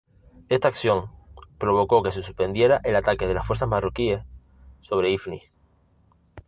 Esta 0.49 0.67
acción, 0.67 1.11
provocó 1.59 2.01
que 2.01 2.09
se 2.09 2.23
suspendiera 2.23 2.81
el 2.83 2.95
ataque 2.95 3.27
de 3.27 3.35
las 3.35 3.45
fuerzas 3.45 3.69
marroquíes 3.69 4.23
sobre 4.81 5.11
Ifni. 5.11 5.43